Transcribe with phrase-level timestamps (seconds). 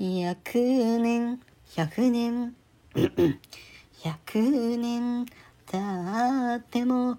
[0.00, 1.40] 百年
[1.76, 2.54] 百年
[4.04, 4.16] 百
[4.78, 5.26] 年
[5.66, 7.18] 経っても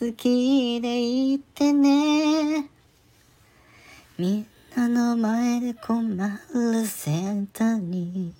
[0.00, 2.68] 好きでいてね。
[4.16, 4.46] みん
[4.76, 6.14] なの前で困
[6.54, 8.32] るセンターに。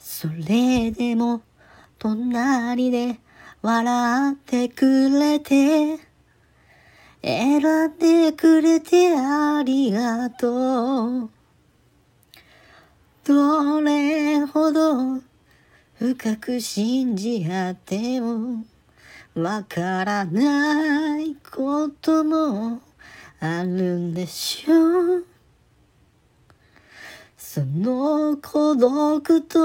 [0.00, 1.42] それでも
[2.00, 3.20] 隣で
[3.62, 6.00] 笑ってくれて
[7.22, 11.41] 選んでくれてありがとう。
[13.24, 15.20] どれほど
[15.96, 18.64] 深く信じ合っても
[19.34, 22.80] わからないことも
[23.38, 25.26] あるんでしょう。
[27.36, 29.58] その孤独と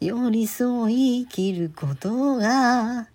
[0.00, 3.08] 寄り添い生きることが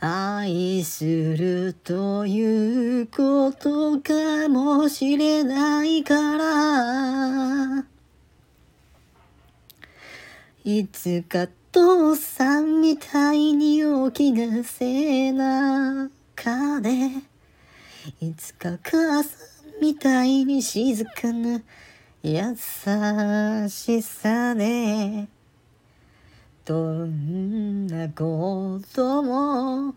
[0.00, 7.45] 愛するということかもしれないから
[10.68, 16.10] いつか父さんみたいに大きな背中
[16.80, 16.90] で
[18.20, 19.28] いつか母さ
[19.78, 21.62] んみたいに静かな
[22.20, 22.56] 優
[23.68, 25.28] しさで
[26.64, 29.94] どんなことも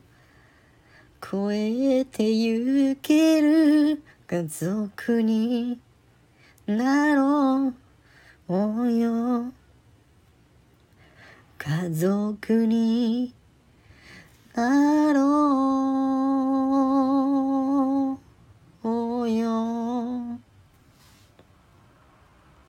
[1.19, 5.79] 超えてゆける家族に
[6.67, 7.73] なろ
[8.47, 9.51] うよ。
[11.69, 13.35] 家族に
[14.55, 15.28] なろう